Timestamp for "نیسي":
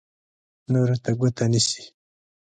1.51-1.83